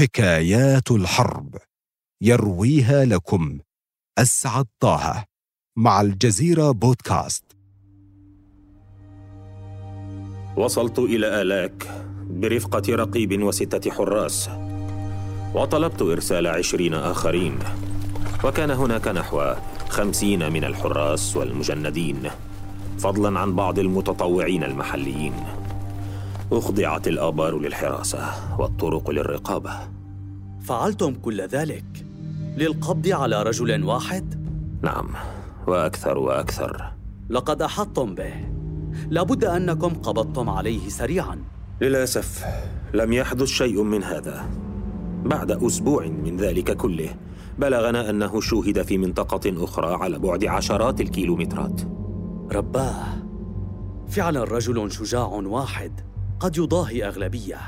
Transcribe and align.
حكايات 0.00 0.90
الحرب. 0.90 1.56
يرويها 2.22 3.04
لكم. 3.04 3.58
أسعد 4.18 4.66
طه. 4.80 5.24
مع 5.78 6.00
الجزيرة 6.00 6.70
بودكاست. 6.70 7.44
وصلت 10.56 10.98
إلى 10.98 11.42
آلاك 11.42 12.04
برفقة 12.30 12.94
رقيب 12.94 13.42
وستة 13.42 13.90
حراس. 13.90 14.50
وطلبت 15.54 16.02
إرسال 16.02 16.46
عشرين 16.46 16.94
آخرين. 16.94 17.58
وكان 18.44 18.70
هناك 18.70 19.08
نحو 19.08 19.54
خمسين 19.88 20.52
من 20.52 20.64
الحراس 20.64 21.36
والمجندين 21.36 22.30
فضلا 22.98 23.38
عن 23.40 23.54
بعض 23.54 23.78
المتطوعين 23.78 24.64
المحليين. 24.64 25.34
أخضعت 26.52 27.08
الآبار 27.08 27.58
للحراسة 27.58 28.20
والطرق 28.58 29.10
للرقابة. 29.10 29.72
فعلتم 30.60 31.14
كل 31.14 31.40
ذلك 31.40 31.84
للقبض 32.56 33.08
على 33.08 33.42
رجل 33.42 33.84
واحد؟ 33.84 34.44
نعم 34.82 35.08
وأكثر 35.66 36.18
وأكثر. 36.18 36.92
لقد 37.30 37.62
أحطتم 37.62 38.14
به. 38.14 38.32
لابد 39.08 39.44
أنكم 39.44 39.94
قبضتم 39.94 40.48
عليه 40.48 40.88
سريعا. 40.88 41.38
للأسف 41.80 42.44
لم 42.94 43.12
يحدث 43.12 43.48
شيء 43.48 43.82
من 43.82 44.02
هذا. 44.02 44.50
بعد 45.24 45.50
أسبوع 45.50 46.06
من 46.06 46.36
ذلك 46.36 46.76
كله 46.76 47.14
بلغنا 47.58 48.10
أنه 48.10 48.40
شوهد 48.40 48.82
في 48.82 48.98
منطقة 48.98 49.64
أخرى 49.64 49.94
على 49.94 50.18
بعد 50.18 50.44
عشرات 50.44 51.00
الكيلومترات. 51.00 51.80
رباه 52.52 53.04
فعلا 54.08 54.44
رجل 54.44 54.92
شجاع 54.92 55.26
واحد. 55.26 56.09
قد 56.40 56.56
يضاهي 56.56 57.06
أغلبية. 57.06 57.58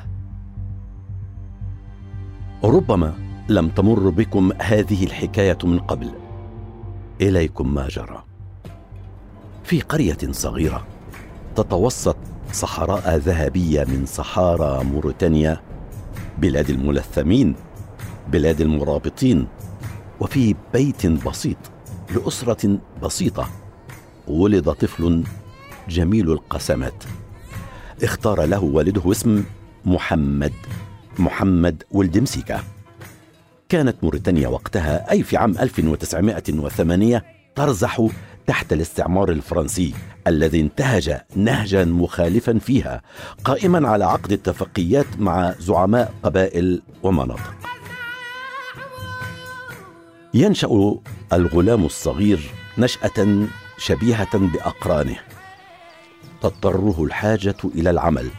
ربما 2.64 3.14
لم 3.48 3.68
تمر 3.68 4.10
بكم 4.10 4.52
هذه 4.62 5.04
الحكاية 5.04 5.58
من 5.64 5.78
قبل. 5.78 6.10
إليكم 7.20 7.74
ما 7.74 7.88
جرى. 7.88 8.24
في 9.64 9.80
قرية 9.80 10.18
صغيرة 10.30 10.86
تتوسط 11.56 12.16
صحراء 12.52 13.16
ذهبية 13.16 13.84
من 13.84 14.06
صحارى 14.06 14.84
موريتانيا 14.84 15.60
بلاد 16.38 16.70
الملثمين 16.70 17.54
بلاد 18.28 18.60
المرابطين 18.60 19.46
وفي 20.20 20.54
بيت 20.72 21.06
بسيط 21.06 21.56
لأسرة 22.14 22.78
بسيطة 23.02 23.48
ولد 24.28 24.70
طفل 24.70 25.24
جميل 25.88 26.32
القسمات. 26.32 27.04
اختار 28.02 28.44
له 28.44 28.64
والده 28.64 29.10
اسم 29.10 29.44
محمد 29.84 30.52
محمد 31.18 31.82
ولد 31.90 32.18
مسيكا 32.18 32.62
كانت 33.68 33.96
موريتانيا 34.02 34.48
وقتها 34.48 35.10
أي 35.10 35.22
في 35.22 35.36
عام 35.36 35.58
1908 35.58 37.24
ترزح 37.54 38.08
تحت 38.46 38.72
الاستعمار 38.72 39.30
الفرنسي 39.30 39.94
الذي 40.26 40.60
انتهج 40.60 41.20
نهجا 41.36 41.84
مخالفا 41.84 42.58
فيها 42.58 43.02
قائما 43.44 43.88
على 43.88 44.04
عقد 44.04 44.32
اتفاقيات 44.32 45.06
مع 45.18 45.54
زعماء 45.58 46.14
قبائل 46.22 46.82
ومناطق. 47.02 47.54
ينشأ 50.34 50.94
الغلام 51.32 51.84
الصغير 51.84 52.50
نشأة 52.78 53.46
شبيهة 53.78 54.38
بأقرانه. 54.38 55.31
تضطره 56.42 57.04
الحاجة 57.04 57.56
إلى 57.64 57.90
العمل 57.90 58.30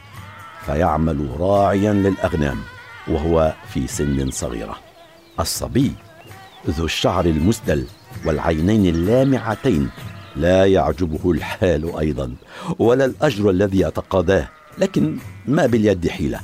فيعمل 0.66 1.30
راعيا 1.40 1.94
للأغنام 1.94 2.60
وهو 3.08 3.54
في 3.74 3.88
سن 3.88 4.32
صغيرة. 4.32 4.76
الصبي 5.40 5.92
ذو 6.68 6.86
الشعر 6.86 7.26
المسدل 7.26 7.86
والعينين 8.26 8.96
اللامعتين 8.96 9.90
لا 10.36 10.66
يعجبه 10.66 11.32
الحال 11.32 12.00
أيضا 12.00 12.36
ولا 12.80 13.06
الأجر 13.06 13.50
الذي 13.50 13.80
يتقاضاه 13.80 14.50
لكن 14.78 15.18
ما 15.46 15.66
باليد 15.66 16.08
حيلة. 16.08 16.40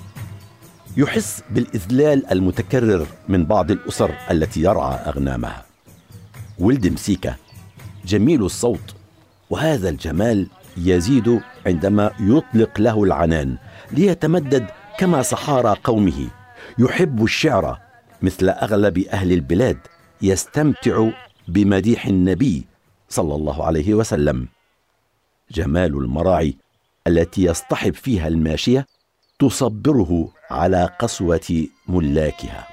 يحس 0.98 1.44
بالإذلال 1.50 2.32
المتكرر 2.32 3.08
من 3.30 3.46
بعض 3.46 3.72
الأسر 3.72 4.16
التي 4.32 4.62
يرعى 4.62 4.96
أغنامها. 4.96 5.66
ولد 6.60 6.88
مسيكه 6.88 7.36
جميل 8.06 8.44
الصوت 8.44 8.96
وهذا 9.50 9.90
الجمال 9.90 10.48
يزيد 10.88 11.42
عندما 11.66 12.12
يطلق 12.20 12.80
له 12.80 13.04
العنان 13.04 13.58
ليتمدد 13.92 14.68
كما 14.98 15.22
صحارى 15.22 15.76
قومه. 15.84 16.30
يحب 16.80 17.24
الشعر 17.24 17.80
مثل 18.22 18.50
أغلب 18.50 18.98
أهل 18.98 19.32
البلاد 19.32 19.78
يستمتع 20.22 21.10
بمديح 21.48 22.06
النبي 22.06 22.66
صلى 23.10 23.36
الله 23.36 23.66
عليه 23.66 23.94
وسلم. 23.94 24.48
جمال 25.52 25.96
المراعي 25.96 26.58
التي 27.08 27.44
يصطحب 27.44 27.94
فيها 27.94 28.28
الماشية 28.28 28.86
تصبره 29.40 30.30
على 30.52 30.90
قسوة 31.00 31.68
ملاكها. 31.88 32.68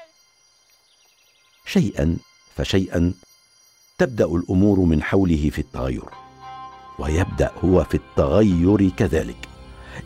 شيئا 1.66 2.16
فشيئا 2.56 3.12
تبدأ 3.98 4.24
الأمور 4.24 4.80
من 4.80 5.02
حوله 5.02 5.50
في 5.50 5.58
التغير. 5.58 6.25
ويبدأ 6.98 7.50
هو 7.64 7.84
في 7.84 7.94
التغير 7.94 8.90
كذلك. 8.96 9.48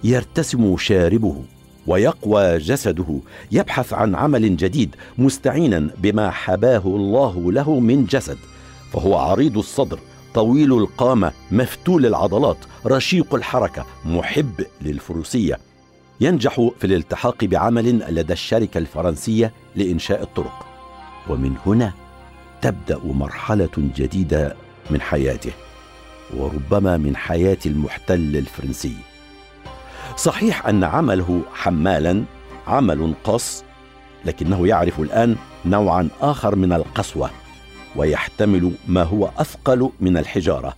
يرتسم 0.05 0.77
شاربه 0.77 1.43
ويقوى 1.87 2.59
جسده 2.59 3.19
يبحث 3.53 3.93
عن 3.93 4.15
عمل 4.15 4.57
جديد 4.57 4.97
مستعينا 5.19 5.91
بما 5.99 6.31
حباه 6.31 6.83
الله 6.87 7.53
له 7.53 7.81
من 7.81 8.05
جسد. 8.05 8.39
فهو 8.93 9.17
عريض 9.17 9.59
الصدر 9.59 9.99
طويل 10.35 10.73
القامة 10.73 11.33
مفتول 11.51 12.07
العضلات 12.07 12.57
رشيق 12.87 13.35
الحركة 13.35 13.87
محب 14.05 14.67
للفروسية. 14.83 15.59
ينجح 16.21 16.71
في 16.79 16.85
الالتحاق 16.85 17.45
بعمل 17.45 18.15
لدى 18.15 18.33
الشركة 18.33 18.79
الفرنسية 18.79 19.53
لإنشاء 19.77 20.23
الطرق. 20.23 20.67
ومن 21.29 21.55
هنا 21.67 21.93
تبدأ 22.63 22.99
مرحلة 23.05 23.71
جديدة 23.77 24.57
من 24.91 25.01
حياته. 25.01 25.53
وربما 26.37 26.97
من 26.97 27.17
حياة 27.17 27.59
المحتل 27.67 28.37
الفرنسي. 28.37 28.97
صحيح 30.17 30.67
أن 30.67 30.85
عمله 30.85 31.43
حمالا 31.55 32.25
عمل 32.67 33.15
قص 33.25 33.65
لكنه 34.25 34.67
يعرف 34.67 35.01
الآن 35.01 35.37
نوعا 35.67 36.09
آخر 36.21 36.57
من 36.57 36.73
القسوة 36.73 37.31
ويحتمل 37.97 38.73
ما 38.89 39.03
هو 39.03 39.31
أثقل 39.39 39.91
من 40.01 40.17
الحجارة. 40.17 40.77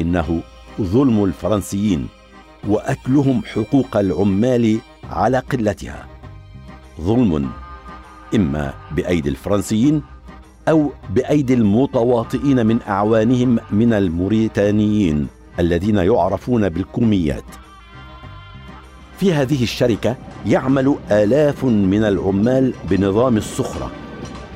إنه 0.00 0.40
ظلم 0.80 1.24
الفرنسيين 1.24 2.08
وأكلهم 2.68 3.42
حقوق 3.54 3.96
العمال 3.96 4.78
على 5.10 5.38
قلتها. 5.38 6.06
ظلم 7.00 7.50
إما 8.34 8.74
بأيدي 8.90 9.28
الفرنسيين 9.28 10.02
أو 10.68 10.90
بأيدي 11.10 11.54
المتواطئين 11.54 12.66
من 12.66 12.78
أعوانهم 12.88 13.58
من 13.70 13.92
الموريتانيين 13.92 15.26
الذين 15.58 15.96
يعرفون 15.96 16.68
بالكوميات. 16.68 17.44
في 19.18 19.32
هذه 19.32 19.62
الشركة 19.62 20.16
يعمل 20.46 20.96
آلاف 21.10 21.64
من 21.64 22.04
العمال 22.04 22.74
بنظام 22.90 23.36
السخره 23.36 23.90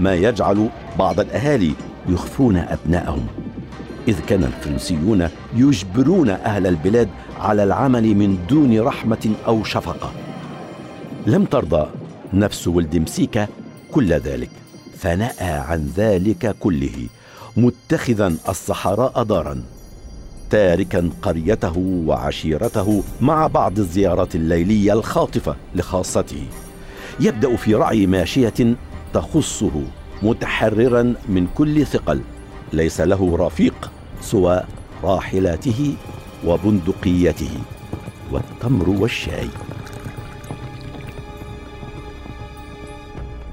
ما 0.00 0.15
يجعل 0.15 0.69
بعض 0.99 1.21
الأهالي 1.21 1.73
يخفون 2.09 2.56
أبنائهم. 2.56 3.27
إذ 4.09 4.21
كان 4.21 4.44
الفرنسيون 4.44 5.29
يجبرون 5.55 6.31
أهل 6.31 6.67
البلاد 6.67 7.09
على 7.41 7.65
العمل 7.65 8.15
من 8.15 8.39
دون 8.49 8.81
رحمة 8.81 9.31
أو 9.47 9.65
شفقة. 9.65 10.12
لم 11.27 11.44
ترضى 11.44 11.87
نفس 12.34 12.69
ولد 12.69 12.97
مسيكا 12.97 13.49
كل 13.93 14.12
ذلك. 14.12 14.62
فنأى 15.02 15.52
عن 15.52 15.93
ذلك 15.96 16.56
كله 16.60 17.08
متخذا 17.56 18.34
الصحراء 18.49 19.22
دارا 19.22 19.62
تاركا 20.50 21.10
قريته 21.22 21.78
وعشيرته 22.06 23.02
مع 23.20 23.46
بعض 23.46 23.78
الزيارات 23.78 24.34
الليلية 24.34 24.93
الخاطفة 24.93 25.56
لخاصته. 25.75 26.46
يبدأ 27.20 27.56
في 27.56 27.75
رعي 27.75 28.06
ماشية 28.06 28.76
تخصه 29.14 29.82
متحررا 30.22 31.14
من 31.28 31.46
كل 31.54 31.87
ثقل 31.87 32.20
ليس 32.72 33.00
له 33.00 33.37
رفيق 33.37 33.90
سوى 34.20 34.62
راحلاته 35.04 35.94
وبندقيته 36.46 37.58
والتمر 38.32 38.90
والشاي. 38.90 39.49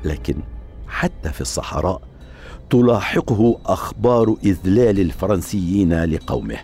لكن 0.04 0.36
حتى 1.00 1.32
في 1.32 1.42
الصحراء 1.42 2.02
تلاحقه 2.70 3.58
أخبار 3.66 4.36
إذلال 4.44 5.00
الفرنسيين 5.00 6.04
لقومه 6.04 6.58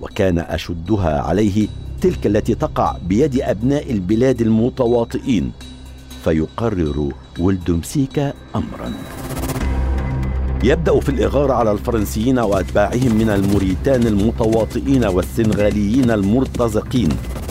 وكان 0.00 0.38
أشدها 0.38 1.20
عليه 1.20 1.68
تلك 2.00 2.26
التي 2.26 2.54
تقع 2.54 2.96
بيد 3.08 3.40
أبناء 3.40 3.92
البلاد 3.92 4.40
المتواطئين 4.40 5.52
فيقرر 6.24 7.12
ولدمسيكا 7.38 8.32
أمرا. 8.56 8.92
يبدأ 10.64 11.00
في 11.00 11.08
الإغارة 11.08 11.52
على 11.52 11.72
الفرنسيين 11.72 12.38
وأتباعهم 12.38 13.14
من 13.14 13.30
الموريتان 13.30 14.06
المتواطئين 14.06 15.04
والسنغاليين 15.04 16.10
المرتزقين 16.10 17.08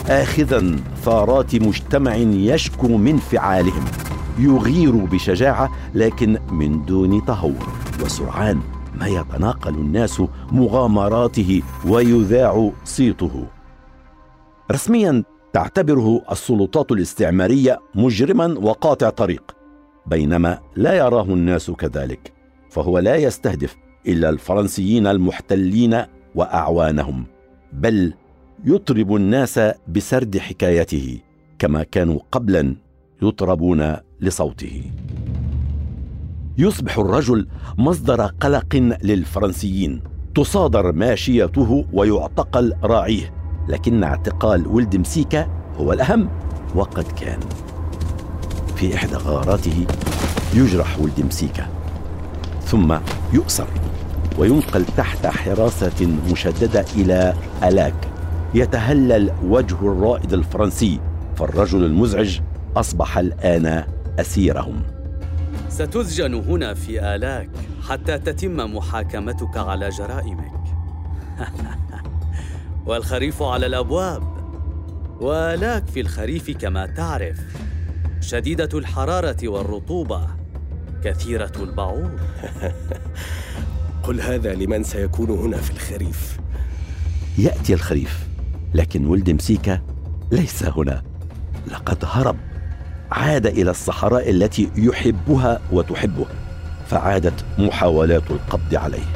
آخذا 0.08 0.76
ثارات 1.04 1.54
مجتمع 1.54 2.14
يشكو 2.16 2.88
من 2.88 3.16
فعالهم. 3.16 3.84
يغير 4.38 4.96
بشجاعة 4.96 5.70
لكن 5.94 6.38
من 6.50 6.84
دون 6.84 7.24
تهور 7.24 7.68
وسرعان 8.04 8.60
ما 9.00 9.06
يتناقل 9.06 9.74
الناس 9.74 10.22
مغامراته 10.52 11.62
ويذاع 11.86 12.70
صيته. 12.84 13.46
رسميا 14.72 15.22
تعتبره 15.52 16.22
السلطات 16.32 16.92
الاستعمارية 16.92 17.80
مجرما 17.94 18.58
وقاطع 18.58 19.10
طريق 19.10 19.56
بينما 20.06 20.58
لا 20.76 20.94
يراه 20.94 21.22
الناس 21.24 21.70
كذلك 21.70 22.32
فهو 22.70 22.98
لا 22.98 23.16
يستهدف 23.16 23.76
إلا 24.06 24.30
الفرنسيين 24.30 25.06
المحتلين 25.06 26.02
وأعوانهم 26.34 27.24
بل 27.72 28.14
يطرب 28.64 29.16
الناس 29.16 29.60
بسرد 29.88 30.38
حكايته 30.38 31.18
كما 31.58 31.82
كانوا 31.82 32.20
قبلا 32.32 32.76
يطربون 33.22 33.96
لصوته. 34.24 34.82
يصبح 36.58 36.98
الرجل 36.98 37.46
مصدر 37.78 38.20
قلق 38.26 38.96
للفرنسيين. 39.02 40.02
تصادر 40.34 40.92
ماشيته 40.92 41.84
ويعتقل 41.92 42.74
راعيه 42.82 43.34
لكن 43.68 44.04
اعتقال 44.04 44.66
ولد 44.66 44.96
مسيكا 44.96 45.48
هو 45.76 45.92
الأهم 45.92 46.28
وقد 46.74 47.04
كان. 47.04 47.40
في 48.76 48.94
إحدى 48.94 49.14
غاراته 49.14 49.86
يجرح 50.54 51.00
ولد 51.00 51.20
مسيكا 51.26 51.66
ثم 52.62 52.96
يؤسر 53.32 53.68
وينقل 54.38 54.84
تحت 54.96 55.26
حراسة 55.26 56.18
مشددة 56.32 56.84
إلى 56.96 57.34
ألاك. 57.64 57.94
يتهلل 58.54 59.30
وجه 59.44 59.74
الرائد 59.74 60.32
الفرنسي 60.32 61.00
فالرجل 61.36 61.84
المزعج 61.84 62.40
أصبح 62.76 63.18
الآن 63.18 63.84
أسيرهم. 64.18 64.82
ستسجن 65.68 66.34
هنا 66.34 66.74
في 66.74 67.14
آلاك 67.14 67.50
حتى 67.88 68.18
تتم 68.18 68.76
محاكمتك 68.76 69.56
على 69.56 69.88
جرائمك. 69.88 70.52
والخريف 72.86 73.42
على 73.42 73.66
الأبواب. 73.66 74.22
والاك 75.20 75.86
في 75.86 76.00
الخريف 76.00 76.50
كما 76.50 76.86
تعرف. 76.86 77.40
شديدة 78.20 78.78
الحرارة 78.78 79.48
والرطوبة. 79.48 80.26
كثيرة 81.04 81.52
البعوض. 81.56 82.18
قل 84.04 84.20
هذا 84.20 84.54
لمن 84.54 84.82
سيكون 84.82 85.30
هنا 85.30 85.56
في 85.56 85.70
الخريف. 85.70 86.38
يأتي 87.38 87.74
الخريف 87.74 88.26
لكن 88.74 89.06
ولد 89.06 89.30
مسيكا 89.30 89.80
ليس 90.32 90.62
هنا. 90.62 91.02
لقد 91.66 91.98
هرب. 92.04 92.36
عاد 93.12 93.46
إلى 93.46 93.70
الصحراء 93.70 94.30
التي 94.30 94.70
يحبها 94.76 95.60
وتحبه 95.72 96.26
فعادت 96.86 97.44
محاولات 97.58 98.30
القبض 98.30 98.74
عليه. 98.74 99.06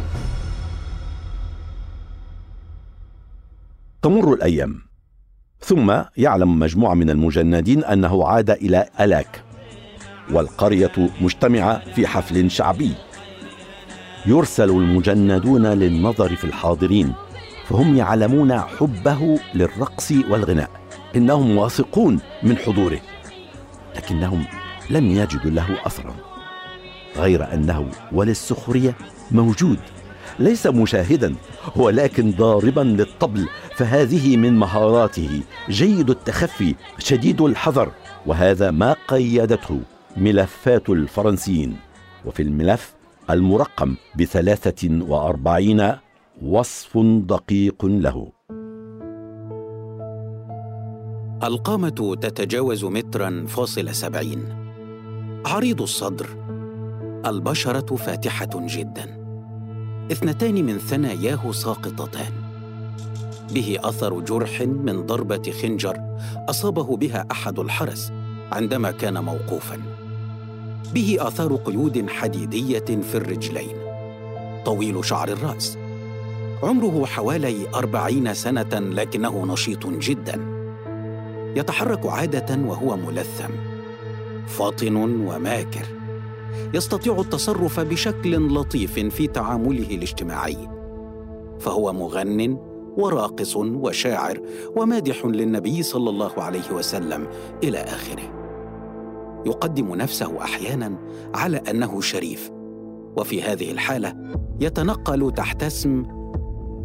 تمر 4.03 4.33
الأيام 4.33 4.83
ثم 5.61 6.03
يعلم 6.17 6.59
مجموعة 6.59 6.95
من 6.95 7.11
المجندين 7.11 7.85
أنه 7.85 8.27
عاد 8.27 8.51
إلى 8.51 8.89
ألاك 9.01 9.43
والقرية 10.31 10.93
مجتمعة 11.21 11.93
في 11.95 12.07
حفل 12.07 12.51
شعبي. 12.51 12.93
يرسل 14.27 14.71
المجندون 14.71 15.67
للنظر 15.67 16.37
في 16.37 16.45
الحاضرين 16.45 17.13
فهم 17.67 17.97
يعلمون 17.97 18.61
حبه 18.61 19.41
للرقص 19.55 20.13
والغناء 20.31 20.71
إنهم 21.17 21.57
واثقون 21.57 22.21
من 22.43 22.57
حضوره. 22.57 23.01
لكنهم 23.99 24.45
لم 24.91 25.11
يجدوا 25.11 25.51
له 25.51 25.87
اثرا 25.87 26.15
غير 27.17 27.55
أنه 27.55 27.91
وللسخريه 28.13 28.95
موجود 29.31 29.79
ليس 30.39 30.67
مشاهدا 30.67 31.35
ولكن 31.77 32.31
ضاربا 32.31 32.81
للطبل 32.81 33.49
فهذه 33.77 34.37
من 34.37 34.53
مهاراته 34.59 35.43
جيد 35.69 36.11
التخفي 36.11 36.75
شديد 36.99 37.41
الحذر 37.41 37.93
وهذا 38.27 38.71
ما 38.71 38.97
قيدته 39.09 39.81
ملفات 40.17 40.91
الفرنسيين. 40.91 41.77
وفي 42.25 42.43
الملف 42.43 42.95
المرقم 43.31 43.97
بثلاثة 44.19 45.05
وأربعين 45.09 45.93
وصف 46.43 46.99
دقيق 47.27 47.85
له. 47.85 48.38
القامة 51.43 52.17
تتجاوز 52.21 52.85
مترا 52.85 53.45
فاصل 53.49 53.95
سبعين. 53.95 54.45
عريض 55.47 55.83
الصدر. 55.83 56.27
البشرة 57.27 57.97
فاتحة 57.97 58.49
جدا. 58.55 59.19
اثنتان 60.13 60.65
من 60.65 60.79
ثناياه 60.79 61.53
ساقطتان. 61.53 62.33
به 63.55 63.79
أثر 63.85 64.21
جرح 64.21 64.61
من 64.61 65.07
ضربة 65.07 65.53
خنجر 65.63 66.01
أصابه 66.49 66.97
بها 66.97 67.27
أحد 67.31 67.59
الحرس 67.59 68.13
عندما 68.53 68.91
كان 68.91 69.25
موقوفا. 69.25 69.79
به 70.95 71.17
آثار 71.21 71.57
قيود 71.57 72.11
حديدية 72.11 73.03
في 73.03 73.15
الرجلين. 73.15 73.77
طويل 74.65 75.05
شعر 75.05 75.29
الرأس. 75.29 75.79
عمره 76.63 77.07
حوالي 77.07 77.69
أربعين 77.75 78.35
سنة 78.35 78.79
لكنه 78.79 79.47
نشيط 79.47 79.87
جداً. 79.87 80.58
يتحرك 81.59 82.07
عادة 82.07 82.69
وهو 82.69 82.97
ملثم 82.97 83.53
فاطن 84.47 84.97
وماكر 84.97 85.87
يستطيع 86.75 87.21
التصرف 87.21 87.81
بشكل 87.81 88.55
لطيف 88.55 88.99
في 88.99 89.27
تعامله 89.27 89.95
الاجتماعي 89.95 90.69
فهو 91.61 91.93
مغن 91.93 92.59
وراقص 92.97 93.57
وشاعر 93.57 94.41
ومادح 94.77 95.27
للنبي 95.27 95.83
صلى 95.83 96.11
الله 96.11 96.33
عليه 96.37 96.73
وسلم 96.73 97.27
إلى 97.63 97.79
آخره. 97.79 98.39
يقدم 99.47 99.95
نفسه 99.95 100.43
أحيانا 100.43 100.99
على 101.35 101.57
أنه 101.57 102.01
شريف 102.01 102.51
وفي 103.17 103.43
هذه 103.43 103.71
الحالة 103.71 104.15
يتنقل 104.61 105.33
تحت 105.33 105.63
اسم 105.63 106.07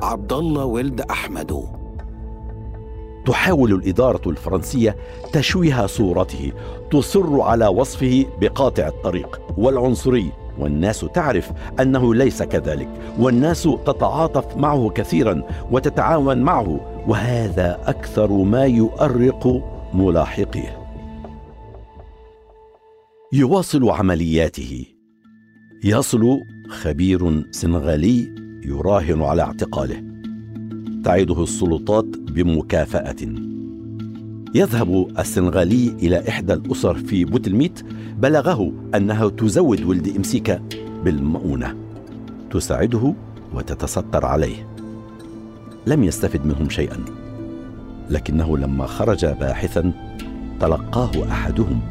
عبد 0.02 0.34
الله 0.34 0.66
ولد 0.66 1.02
أحمد. 1.02 1.83
تحاول 3.26 3.74
الإدارة 3.74 4.30
الفرنسية 4.30 4.96
تشويه 5.34 5.86
صورته 5.86 6.52
تصر 6.92 7.42
على 7.42 7.68
وصفه 7.68 8.26
بقاطع 8.42 8.88
الطريق. 8.88 9.42
والعنصري 9.58 10.32
والناس 10.60 11.06
تعرف 11.14 11.52
أنه 11.80 12.16
ليس 12.16 12.44
كذلك 12.44 12.90
والناس 13.20 13.70
تتعاطف 13.86 14.58
معه 14.58 14.90
كثيرا 14.90 15.44
وتتعاون 15.72 16.38
معه 16.38 17.04
وهذا 17.08 17.80
أكثر 17.86 18.32
ما 18.32 18.66
يؤرق 18.66 19.64
ملاحقيه. 19.94 20.84
يواصل 23.34 23.90
عملياته. 23.90 24.86
يصل 25.84 26.42
خبير 26.70 27.52
سنغالي 27.52 28.36
يراهن 28.66 29.22
على 29.22 29.42
اعتقاله. 29.42 30.13
تعيده 31.04 31.44
السلطات 31.44 32.06
بمكافأة. 32.06 33.16
يذهب 34.56 35.08
السنغالي 35.20 35.94
إلى 36.02 36.30
إحدى 36.30 36.54
الأسر 36.54 36.96
في 36.96 37.26
بوتلميت 37.26 37.80
بلغه 38.20 38.72
أنها 38.96 39.30
تزود 39.30 39.84
ولد 39.84 40.08
إمسيكا 40.18 40.62
بالمؤونة. 41.04 41.76
تساعده 42.52 43.14
وتتستر 43.54 44.26
عليه. 44.26 44.68
لم 45.88 46.04
يستفد 46.04 46.46
منهم 46.46 46.70
شيئا. 46.70 46.98
لكنه 48.10 48.58
لما 48.58 48.86
خرج 48.86 49.26
باحثا 49.26 49.94
تلقاه 50.60 51.32
أحدهم 51.32 51.82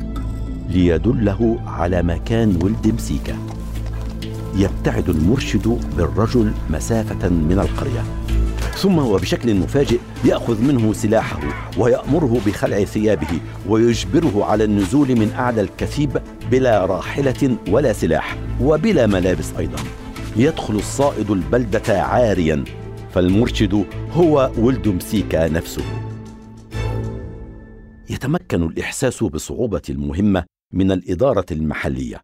ليدله 0.69 1.59
على 1.67 2.03
مكان 2.03 2.59
ولد 2.63 2.95
مسيكا 2.95 3.37
يبتعد 4.57 5.09
المرشد 5.09 5.79
بالرجل 5.97 6.53
مسافة 6.71 7.29
من 7.29 7.59
القرية. 7.59 8.22
ثم 8.75 8.99
وبشكل 8.99 9.55
مفاجئ 9.55 9.99
يأخذ 10.25 10.63
منه 10.63 10.93
سلاحه 10.93 11.41
ويأمره 11.79 12.41
بخلع 12.47 12.85
ثيابه 12.85 13.41
ويجبره 13.69 14.45
على 14.45 14.65
النزول 14.65 15.09
من 15.09 15.33
أعلى 15.33 15.61
الكثيب 15.61 16.23
بلا 16.51 16.87
راحلة 16.87 17.57
ولا 17.69 17.93
سلاح 17.93 18.37
وبلا 18.61 19.07
ملابس 19.07 19.53
أيضا. 19.59 19.79
يدخل 20.37 20.75
الصائد 20.75 21.31
البلدة 21.31 22.03
عاريا 22.03 22.65
فالمرشد 23.15 23.85
هو 24.13 24.51
ولد 24.59 24.89
مسيكا 24.89 25.49
نفسه. 25.49 25.85
يتمكن 28.11 28.63
الإحساس 28.63 29.25
بصعوبة 29.25 29.83
المهمة 29.91 30.45
من 30.73 30.93
الإدارة 30.93 31.47
المحلية. 31.51 32.21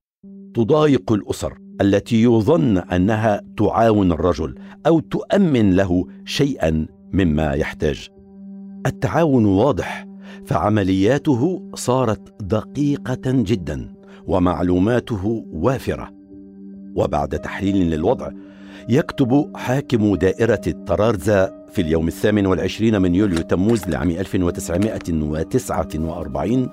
تضايق 0.55 1.13
الأسر. 1.13 1.68
التي 1.81 2.23
يظن 2.23 2.79
أنها 2.79 3.41
تعاون 3.57 4.13
الرجل 4.13 4.55
أو 4.87 5.01
تؤمن 5.01 5.77
له 5.77 6.07
شيئا 6.25 6.87
مما 7.13 7.53
يحتاج. 7.53 8.09
التعاون 8.87 9.45
واضح 9.45 10.07
فعملياته 10.47 11.63
صارت 11.75 12.43
دقيقة 12.43 13.21
جدا 13.27 13.95
ومعلوماته 14.27 15.45
وافرة. 15.53 16.11
وبعد 16.95 17.39
تحليل 17.39 17.91
للوضع 17.91 18.31
يكتب 18.89 19.51
حاكم 19.57 20.15
دائرة 20.15 20.61
الطرارزة 20.67 21.53
في 21.73 21.83
اليوم 21.83 22.09
الثامن 22.09 22.47
والعشرين 22.47 23.03
من 23.03 23.15
يوليو 23.15 23.39
تموز 23.39 23.89
لعام 23.89 24.11
1949 24.11 26.69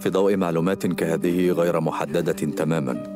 في 0.00 0.10
ضوء 0.10 0.36
معلومات 0.36 0.86
كهذه 0.86 1.50
غير 1.50 1.80
محددة 1.80 2.32
تماما 2.32 3.13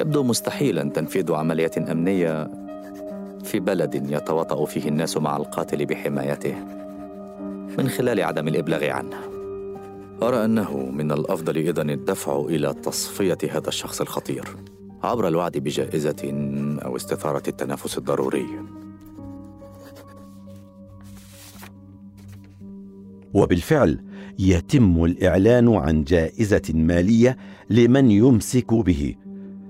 يبدو 0.00 0.22
مستحيلا 0.22 0.90
تنفيذ 0.90 1.32
عملية 1.32 1.70
أمنية 1.78 2.50
في 3.44 3.60
بلد 3.60 3.94
يتواطأ 3.94 4.64
فيه 4.64 4.88
الناس 4.88 5.16
مع 5.16 5.36
القاتل 5.36 5.86
بحمايته 5.86 6.54
من 7.78 7.88
خلال 7.88 8.20
عدم 8.20 8.48
الإبلاغ 8.48 8.84
عنه. 8.84 9.16
أرى 10.22 10.44
أنه 10.44 10.76
من 10.76 11.12
الأفضل 11.12 11.56
إذن 11.56 11.90
الدفع 11.90 12.40
إلى 12.40 12.74
تصفية 12.74 13.38
هذا 13.50 13.68
الشخص 13.68 14.00
الخطير 14.00 14.44
عبر 15.02 15.28
الوعد 15.28 15.58
بجائزة 15.58 16.32
أو 16.84 16.96
استثارة 16.96 17.42
التنافس 17.48 17.98
الضروري. 17.98 18.46
وبالفعل 23.34 24.00
يتم 24.38 25.04
الإعلان 25.04 25.74
عن 25.74 26.04
جائزة 26.04 26.72
مالية 26.74 27.36
لمن 27.70 28.10
يمسك 28.10 28.74
به 28.74 29.14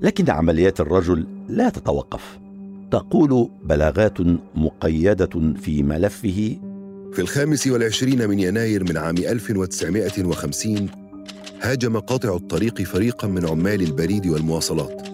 لكن 0.02 0.30
عمليات 0.30 0.80
الرجل 0.80 1.26
لا 1.49 1.69
تتوقف. 1.69 2.38
تقول 2.90 3.50
بلاغات 3.64 4.21
مقيدة 4.54 5.54
في 5.62 5.83
ملفه. 5.83 6.59
في 7.12 7.19
الخامس 7.19 7.66
والعشرين 7.66 8.28
من 8.28 8.38
يناير 8.38 8.85
من 8.85 8.97
عام 8.97 9.16
1950 9.16 10.88
هاجم 11.61 11.99
قاطع 11.99 12.37
الطريق 12.37 12.83
فريقا 12.83 13.28
من 13.28 13.47
عمال 13.49 13.83
البريد 13.83 14.26
والمواصلات. 14.26 15.09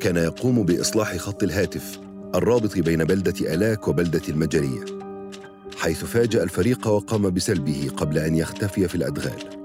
كان 0.00 0.16
يقوم 0.16 0.62
بإصلاح 0.62 1.16
خط 1.16 1.42
الهاتف 1.42 2.00
الرابط 2.34 2.78
بين 2.78 3.04
بلدة 3.04 3.54
ألاك 3.54 3.88
وبلدة 3.88 4.22
المجرية 4.28 4.84
حيث 5.76 6.04
فاجأ 6.04 6.42
الفريق 6.42 6.86
وقام 6.86 7.30
بسلبه 7.30 7.90
قبل 7.96 8.18
أن 8.18 8.34
يختفي 8.34 8.88
في 8.88 8.94
الأدغال. 8.94 9.63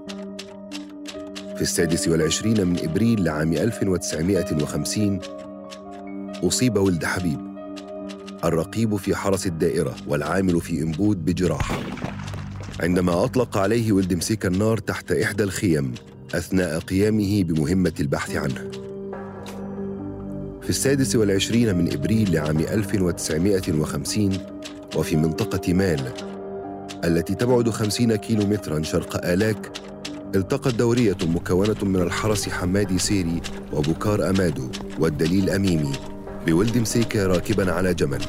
في 1.60 1.64
السادس 1.66 2.08
والعشرين 2.08 2.68
من 2.68 2.80
إبريل 2.80 3.24
لعام 3.24 3.54
1950 3.54 5.20
أصيب 6.44 6.78
ولد 6.78 7.06
حبيب 7.06 7.40
الرقيب 8.44 8.96
في 8.96 9.16
حرس 9.16 9.48
الدائرة 9.48 9.96
والعامل 10.08 10.62
في 10.62 10.82
إنبود 10.82 11.26
بجراح 11.26 11.80
عندما 12.80 13.24
أطلق 13.24 13.58
عليه 13.58 13.92
ولد 13.92 14.14
مسيك 14.14 14.46
النار 14.46 14.78
تحت 14.78 15.12
إحدى 15.12 15.44
الخيم 15.44 15.94
أثناء 16.36 16.80
قيامه 16.80 17.44
بمهمة 17.44 17.94
البحث 18.00 18.36
عنه. 18.36 18.72
في 20.62 20.70
السادس 20.70 21.16
والعشرين 21.16 21.76
من 21.76 21.94
إبريل 21.94 22.34
لعام 22.34 22.60
1950 22.60 24.38
وفي 24.96 25.16
منطقة 25.16 25.74
مال 25.74 26.12
التي 27.04 27.36
تبعد 27.36 27.70
خمسين 27.70 28.16
كيلو 28.16 28.46
مترا 28.46 28.82
شرق 28.82 29.26
آلاك 29.26 29.89
التقت 30.36 30.76
دورية 30.76 31.18
مكونة 31.36 31.76
من 31.84 31.96
الحرس 31.96 32.50
حمادي 32.50 32.98
سيري 32.98 33.42
وبكار 33.74 34.30
أمادو 34.30 34.64
والدليل 35.00 35.50
أميمي 35.50 35.92
بولد 36.48 36.78
مسيكة 36.78 37.28
راكبا 37.28 37.72
على 37.72 37.94
جمل. 37.94 38.22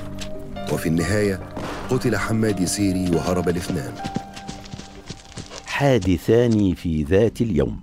وفي 0.73 0.88
النهاية 0.88 1.40
قتل 1.90 2.16
حمادي 2.16 2.66
سيري 2.66 3.11
وهرب 3.11 3.49
الاثنان. 3.49 3.92
حادثان 5.66 6.75
في 6.75 7.02
ذات 7.02 7.40
اليوم. 7.40 7.80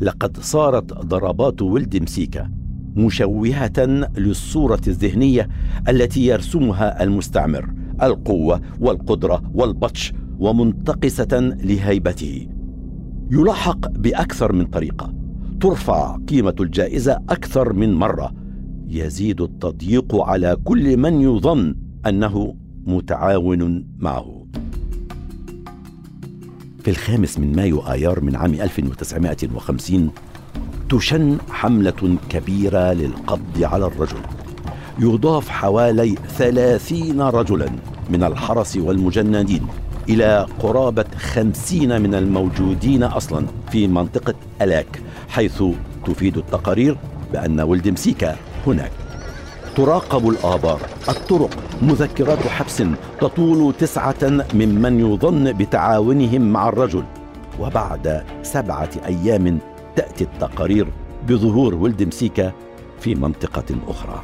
لقد 0.00 0.40
صارت 0.40 0.92
ضربات 0.92 1.62
ولد 1.62 2.02
مسيكة 2.02 2.50
مشوهة 2.96 4.08
للصورة 4.16 4.80
الذهنية 4.86 5.48
التي 5.88 6.26
يرسمها 6.26 7.02
المستعمر 7.02 7.70
القوة 8.02 8.60
والقدرة 8.80 9.42
والبطش 9.54 10.12
ومنتقصة 10.38 11.56
لهيبته. 11.62 12.59
يلاحق 13.32 13.88
بأكثر 13.88 14.52
من 14.52 14.66
طريقة. 14.66 15.14
ترفع 15.60 16.16
قيمة 16.16 16.54
الجائزة 16.60 17.12
أكثر 17.28 17.72
من 17.72 17.94
مرة. 17.94 18.32
يزيد 18.88 19.40
التضييق 19.40 20.16
على 20.16 20.56
كل 20.64 20.96
من 20.96 21.20
يظن 21.20 21.74
أنه 22.06 22.54
متعاون 22.86 23.86
معه. 23.98 24.46
في 26.82 26.90
الخامس 26.90 27.38
من 27.38 27.56
مايو 27.56 27.80
آيار 27.80 28.20
من 28.20 28.36
عام 28.36 28.54
1950 28.54 30.10
تشن 30.88 31.38
حملة 31.50 32.16
كبيرة 32.28 32.92
للقبض 32.92 33.62
على 33.62 33.86
الرجل. 33.86 34.20
يضاف 34.98 35.48
حوالي 35.48 36.14
ثلاثين 36.28 37.20
رجلا 37.20 37.70
من 38.10 38.22
الحرس 38.22 38.76
والمجندين. 38.76 39.66
إلى 40.10 40.46
قرابة 40.58 41.04
خمسين 41.16 42.02
من 42.02 42.14
الموجودين 42.14 43.02
أصلا 43.02 43.46
في 43.70 43.88
منطقة 43.88 44.34
ألاك 44.62 45.02
حيث 45.28 45.62
تفيد 46.06 46.36
التقارير 46.36 46.96
بأن 47.32 47.60
ولد 47.60 47.88
مسيكا 47.88 48.36
هناك. 48.66 48.90
تراقب 49.76 50.28
الآبار 50.28 50.80
الطرق 51.08 51.50
مذكرات 51.82 52.38
حبس 52.38 52.82
تطول 53.20 53.74
تسعة 53.78 54.44
ممن 54.54 55.00
يظن 55.00 55.52
بتعاونهم 55.52 56.52
مع 56.52 56.68
الرجل. 56.68 57.04
وبعد 57.60 58.24
سبعة 58.42 58.90
أيام 59.06 59.58
تأتي 59.96 60.24
التقارير 60.24 60.86
بظهور 61.28 61.74
ولد 61.74 62.02
مسيكا 62.02 62.52
في 63.00 63.14
منطقة 63.14 63.76
أخرى. 63.88 64.22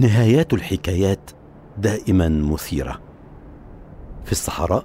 نهايات 0.00 0.52
الحكايات 0.52 1.30
دائما 1.78 2.28
مثيرة. 2.28 3.00
في 4.24 4.32
الصحراء 4.32 4.84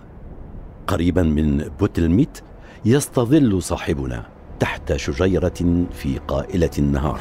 قريبا 0.87 1.23
من 1.23 1.57
بوتلميت 1.79 2.39
يستظل 2.85 3.63
صاحبنا 3.63 4.25
تحت 4.59 4.95
شجيرة 4.95 5.85
في 5.91 6.19
قائلة 6.27 6.69
النهار. 6.79 7.19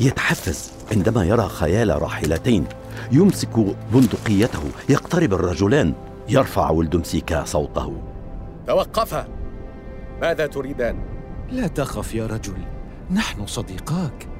يتحفز 0.00 0.72
عندما 0.92 1.24
يرى 1.24 1.48
خيال 1.48 2.02
راحلتين 2.02 2.64
يمسك 3.12 3.76
بندقيته 3.92 4.62
يقترب 4.88 5.34
الرجلان 5.34 5.94
يرفع 6.28 6.70
ولد 6.70 6.96
مسيكا 6.96 7.44
صوته. 7.44 8.02
توقفا 8.66 9.28
ماذا 10.20 10.46
تريدان؟ 10.46 10.98
لا 11.50 11.66
تخف 11.66 12.14
يا 12.14 12.26
رجل 12.26 12.56
نحن 13.10 13.46
صديقاك. 13.46 14.35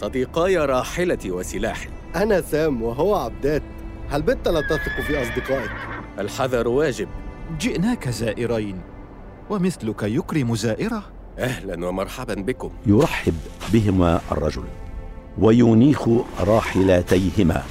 صديقاي 0.00 0.56
راحلتي 0.56 1.30
وسلاحي 1.30 1.88
أنا 2.16 2.40
سام 2.40 2.82
وهو 2.82 3.14
عبدات. 3.14 3.62
هل 4.10 4.22
بت 4.22 4.48
لا 4.48 4.60
تثق 4.60 5.00
في 5.06 5.22
أصدقائك؟ 5.22 5.70
الحذر 6.18 6.68
واجب. 6.68 7.08
جئناك 7.60 8.08
زائرين 8.08 8.80
ومثلك 9.50 10.02
يكرم 10.02 10.54
زائرة؟ 10.54 11.02
أهلا 11.38 11.86
ومرحبا 11.86 12.34
بكم. 12.34 12.70
يرحب 12.86 13.34
بهما 13.72 14.20
الرجل 14.32 14.64
وينيخ 15.38 16.08
راحلتيهما 16.40 17.62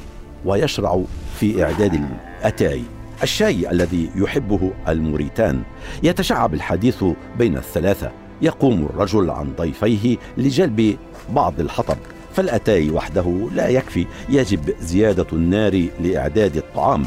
ويشرع 0.45 1.01
في 1.39 1.63
إعداد 1.63 1.93
الأتاي. 1.93 2.83
الشاي 3.23 3.71
الذي 3.71 4.09
يحبه 4.15 4.71
الموريتان 4.87 5.63
يتشعب 6.03 6.53
الحديث 6.53 7.03
بين 7.37 7.57
الثلاثة 7.57 8.11
يقوم 8.41 8.85
الرجل 8.85 9.29
عن 9.29 9.53
ضيفيه 9.57 10.17
لجلب 10.37 10.97
بعض 11.29 11.59
الحطب. 11.59 11.97
فالأتاي 12.35 12.89
وحده 12.91 13.49
لا 13.53 13.67
يكفي 13.69 14.05
يجب 14.29 14.75
زيادة 14.79 15.27
النار 15.33 15.87
لإعداد 15.99 16.57
الطعام. 16.57 17.05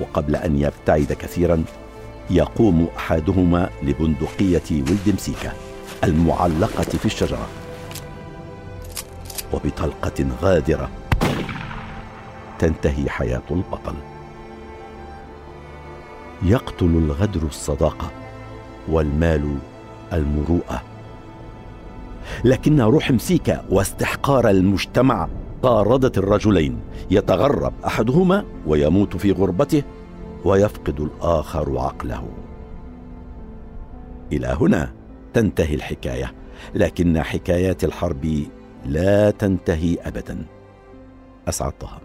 وقبل 0.00 0.36
أن 0.36 0.58
يبتعد 0.58 1.12
كثيرا 1.12 1.64
يقوم 2.30 2.88
أحدهما 2.96 3.70
لبندقية 3.82 4.62
ولد 4.70 5.14
مسيكة 5.14 5.52
المعلقة 6.04 6.82
في 6.82 7.06
الشجرة 7.06 7.48
وبطلقة 9.52 10.26
غادرة 10.42 10.90
تنتهي 12.58 13.10
حياة 13.10 13.42
البطل. 13.50 13.94
يقتل 16.42 16.86
الغدر 16.86 17.42
الصداقة 17.42 18.10
والمال 18.88 19.58
المروءة. 20.12 20.82
لكن 22.44 22.80
روح 22.80 23.10
مسيكه 23.10 23.64
واستحقار 23.70 24.50
المجتمع 24.50 25.28
طاردت 25.62 26.18
الرجلين. 26.18 26.80
يتغرب 27.10 27.72
أحدهما 27.84 28.44
ويموت 28.66 29.16
في 29.16 29.32
غربته 29.32 29.82
ويفقد 30.44 31.00
الآخر 31.00 31.78
عقله. 31.78 32.28
إلى 34.32 34.46
هنا 34.60 34.92
تنتهي 35.34 35.74
الحكاية 35.74 36.34
لكن 36.74 37.22
حكايات 37.22 37.84
الحرب 37.84 38.42
لا 38.86 39.30
تنتهي 39.30 39.96
ابدا. 40.00 40.46
أسعد 41.48 41.72
طه. 41.72 42.00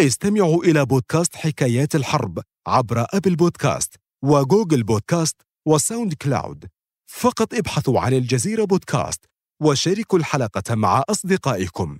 استمعوا 0.00 0.64
إلى 0.64 0.86
بودكاست 0.86 1.36
حكايات 1.36 1.94
الحرب 1.94 2.38
عبر 2.66 3.06
أبل 3.14 3.36
بودكاست. 3.36 3.94
وجوجل 4.28 4.82
بودكاست 4.82 5.42
وساوند 5.66 6.14
كلاود. 6.14 6.66
فقط 7.06 7.54
ابحثوا 7.54 8.00
عن 8.00 8.12
الجزيرة 8.12 8.64
بودكاست 8.64 9.24
وشاركوا 9.62 10.18
الحلقة 10.18 10.74
مع 10.74 11.02
أصدقائكم. 11.08 11.98